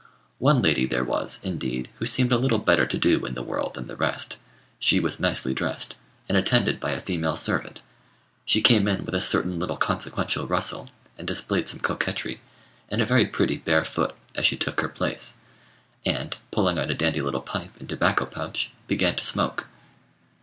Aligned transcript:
One 0.39 0.63
lady 0.63 0.87
there 0.87 1.03
was, 1.03 1.39
indeed, 1.43 1.87
who 1.99 2.07
seemed 2.07 2.31
a 2.31 2.37
little 2.39 2.57
better 2.57 2.87
to 2.87 2.97
do 2.97 3.23
in 3.23 3.35
the 3.35 3.43
world 3.43 3.75
than 3.75 3.85
the 3.85 3.95
rest; 3.95 4.37
she 4.79 4.99
was 4.99 5.19
nicely 5.19 5.53
dressed, 5.53 5.95
and 6.27 6.35
attended 6.35 6.79
by 6.79 6.89
a 6.93 6.99
female 6.99 7.35
servant; 7.35 7.83
she 8.43 8.63
came 8.63 8.87
in 8.87 9.05
with 9.05 9.13
a 9.13 9.19
certain 9.19 9.59
little 9.59 9.77
consequential 9.77 10.47
rustle, 10.47 10.89
and 11.19 11.27
displayed 11.27 11.67
some 11.67 11.81
coquetry, 11.81 12.41
and 12.89 12.99
a 12.99 13.05
very 13.05 13.27
pretty 13.27 13.57
bare 13.57 13.83
foot, 13.83 14.15
as 14.33 14.47
she 14.47 14.57
took 14.57 14.81
her 14.81 14.89
place, 14.89 15.35
and, 16.03 16.35
pulling 16.49 16.79
out 16.79 16.89
a 16.89 16.95
dandy 16.95 17.21
little 17.21 17.39
pipe 17.41 17.79
and 17.79 17.87
tobacco 17.87 18.25
pouch, 18.25 18.71
began 18.87 19.15
to 19.15 19.23
smoke. 19.23 19.67